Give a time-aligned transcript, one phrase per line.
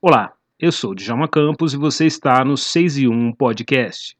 [0.00, 4.17] Olá, eu sou Djalma Campos e você está no 6 e 1 Podcast.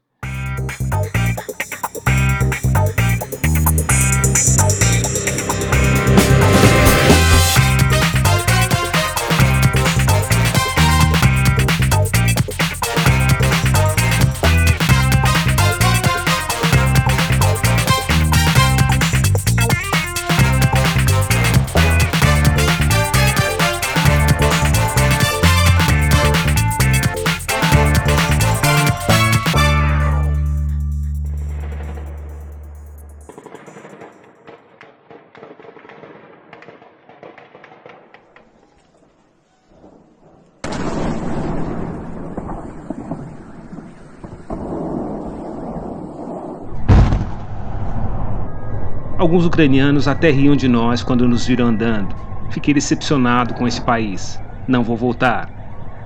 [49.19, 52.15] Alguns ucranianos até riam de nós quando nos viram andando.
[52.49, 54.39] Fiquei decepcionado com esse país.
[54.65, 55.49] Não vou voltar.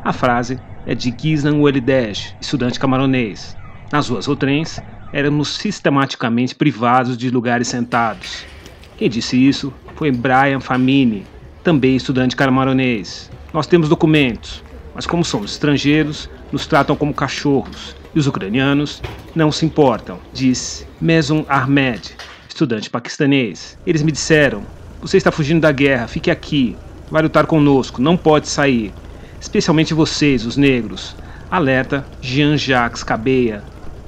[0.04, 3.56] A frase é de Giznan Welidesh, estudante camaronês.
[3.92, 4.82] Nas ruas ou trens,
[5.14, 8.46] éramos sistematicamente privados de lugares sentados.
[8.98, 11.24] Quem disse isso foi Brian Famini,
[11.64, 13.30] também estudante camaronês.
[13.54, 14.64] Nós temos documentos,
[14.96, 17.96] mas como somos estrangeiros, nos tratam como cachorros.
[18.16, 19.04] E os ucranianos
[19.36, 22.16] não se importam, disse Meson Ahmed,
[22.54, 23.78] estudante paquistanês.
[23.86, 24.66] Eles me disseram:
[25.02, 26.78] Você está fugindo da guerra, fique aqui.
[27.10, 28.94] Vai lutar conosco, não pode sair.
[29.40, 31.16] Especialmente vocês, os negros.
[31.52, 33.64] Alerta Jean-Jacques Cabeia,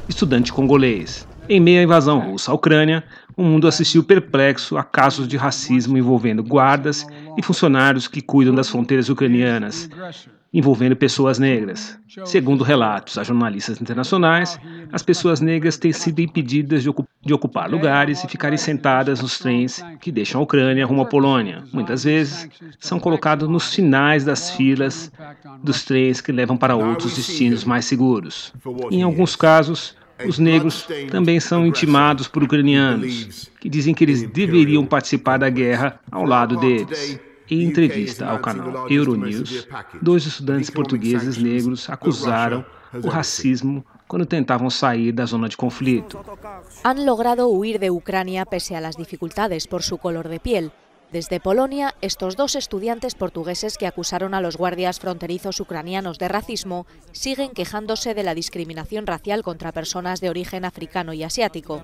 [0.07, 1.27] estudante congolês.
[1.47, 3.03] Em meio à invasão russa à Ucrânia,
[3.37, 7.05] o mundo assistiu perplexo a casos de racismo envolvendo guardas
[7.37, 9.87] e funcionários que cuidam das fronteiras ucranianas,
[10.55, 11.99] envolvendo pessoas negras.
[12.23, 14.57] Segundo relatos a jornalistas internacionais,
[14.89, 19.37] as pessoas negras têm sido impedidas de, ocup de ocupar lugares e ficarem sentadas nos
[19.37, 21.61] trens que deixam a Ucrânia rumo à Polônia.
[21.73, 22.47] Muitas vezes
[22.79, 25.11] são colocados nos finais das filas
[25.61, 28.53] dos trens que levam para outros destinos mais seguros.
[28.89, 29.93] Em alguns casos,
[30.25, 35.99] os negros também são intimados por ucranianos, que dizem que eles deveriam participar da guerra
[36.09, 37.19] ao lado deles.
[37.49, 39.67] Em entrevista ao canal Euronews,
[40.01, 42.65] dois estudantes portugueses negros acusaram
[43.03, 46.19] o racismo quando tentavam sair da zona de conflito.
[46.83, 50.71] Han logrado huir de Ucrania pese a las dificultades por su color de piel.
[51.11, 56.85] Desde Polonia, estos dos estudiantes portugueses que acusaron a los guardias fronterizos ucranianos de racismo
[57.11, 61.83] siguen quejándose de la discriminación racial contra personas de origen africano y asiático.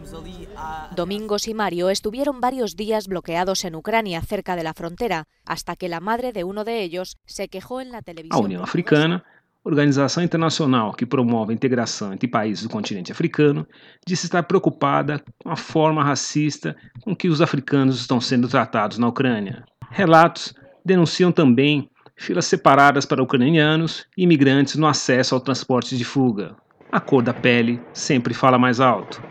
[0.96, 5.90] Domingos y Mario estuvieron varios días bloqueados en Ucrania, cerca de la frontera, hasta que
[5.90, 8.42] la madre de uno de ellos se quejó en la televisión.
[8.42, 9.24] A União Africana
[9.64, 13.68] organização internacional que promove a integração entre países do continente africano,
[14.06, 19.08] disse estar preocupada com a forma racista com que os africanos estão sendo tratados na
[19.08, 19.64] Ucrânia.
[19.90, 26.56] Relatos denunciam também filas separadas para ucranianos e imigrantes no acesso ao transporte de fuga.
[26.92, 29.22] A cor da pele sempre fala mais alto.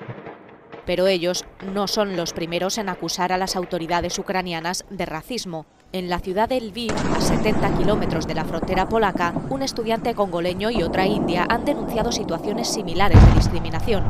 [0.90, 5.64] Pero ellos no son los primeros en acusar a las autoridades ucranianas de racismo.
[5.92, 10.68] En la ciudad de Lviv, a 70 kilómetros de la frontera polaca, un estudiante congoleño
[10.68, 14.02] y otra india han denunciado situaciones similares de discriminación.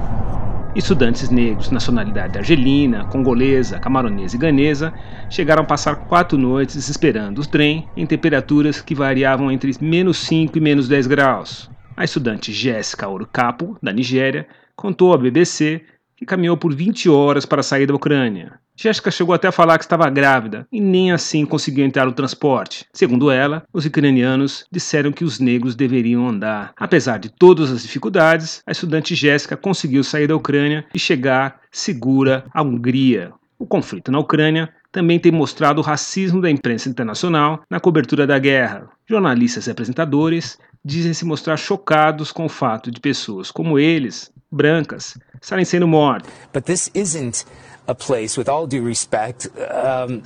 [0.74, 4.94] Estudantes negros, nacionalidade argelina, congolesa, camaronesa e ganesa,
[5.28, 10.56] chegaram a passar quatro noites esperando o trem em temperaturas que variavam entre menos 5
[10.56, 11.70] e menos 10 graus.
[11.94, 15.84] A estudante Jéssica Orucapo, da Nigéria, contou à BBC
[16.20, 18.60] que caminhou por 20 horas para sair da Ucrânia.
[18.76, 22.84] Jéssica chegou até a falar que estava grávida e nem assim conseguiu entrar no transporte.
[22.92, 26.74] Segundo ela, os ucranianos disseram que os negros deveriam andar.
[26.76, 32.44] Apesar de todas as dificuldades, a estudante Jéssica conseguiu sair da Ucrânia e chegar segura
[32.52, 33.32] à Hungria.
[33.58, 38.38] O conflito na Ucrânia também tem mostrado o racismo da imprensa internacional na cobertura da
[38.38, 38.90] guerra.
[39.08, 45.16] Jornalistas e apresentadores dizem se mostrar chocados com o fato de pessoas como eles, brancas,
[45.40, 46.30] estarem sendo mortas.
[46.52, 47.44] But this isn't
[47.86, 50.22] a place, with all due respect, um,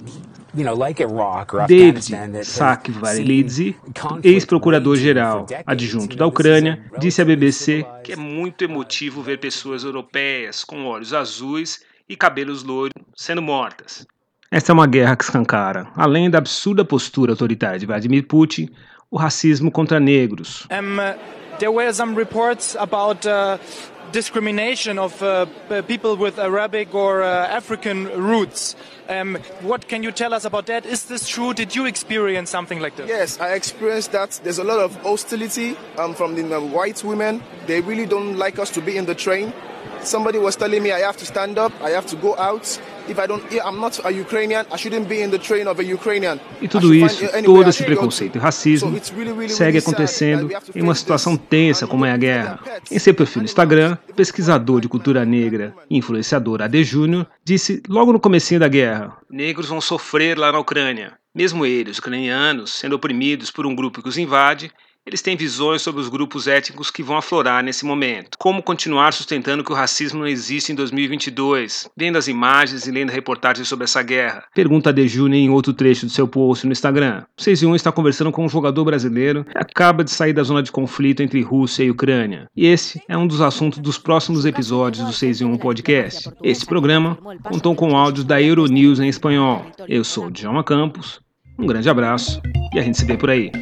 [0.55, 3.77] you know, like Iraq or David conflict
[4.25, 10.87] ex-procurador-geral adjunto da Ucrânia, disse à BBC que é muito emotivo ver pessoas europeias com
[10.87, 14.06] olhos azuis e cabelos loiros sendo mortas.
[14.50, 18.69] Esta é uma guerra que escancara, além da absurda postura autoritária de Vladimir Putin,
[19.11, 20.67] o racismo contra negros.
[20.70, 21.19] Um, uh,
[21.59, 23.59] there were some reports about uh,
[24.12, 25.47] discrimination of uh,
[25.83, 28.77] people with Arabic or uh, African roots.
[29.09, 30.87] Um, what can you tell us about that?
[30.87, 31.53] Is this true?
[31.53, 33.09] Did you experience something like this?
[33.09, 34.41] Yes, I experienced that.
[34.43, 37.43] There's a lot of hostility um, from the uh, white women.
[37.67, 39.53] They really don't like us to be in the train.
[40.01, 42.81] Somebody was telling me I have to stand up, I have to go out.
[46.61, 48.99] E tudo isso, todo esse preconceito e racismo
[49.49, 52.61] segue acontecendo em uma situação tensa como é a guerra.
[52.91, 57.83] Em seu perfil no Instagram, o pesquisador de cultura negra e influenciador Ade Júnior disse
[57.89, 61.12] logo no comecinho da guerra: "Negros vão sofrer lá na Ucrânia.
[61.35, 64.71] Mesmo eles, ucranianos, sendo oprimidos por um grupo que os invade,
[65.06, 68.39] eles têm visões sobre os grupos étnicos que vão aflorar nesse momento.
[68.39, 71.91] Como continuar sustentando que o racismo não existe em 2022?
[71.97, 74.45] Vendo as imagens e lendo reportagens sobre essa guerra.
[74.55, 77.25] Pergunta a Dejune em outro trecho do seu post no Instagram.
[77.39, 80.43] O 6 e 1 está conversando com um jogador brasileiro que acaba de sair da
[80.43, 82.49] zona de conflito entre Rússia e Ucrânia.
[82.56, 86.31] E esse é um dos assuntos dos próximos episódios do 6 e 1 Podcast.
[86.43, 89.67] Esse programa contou com áudios da Euronews em espanhol.
[89.87, 91.21] Eu sou Djalma Campos.
[91.59, 92.41] Um grande abraço
[92.75, 93.53] e a gente se vê por aí.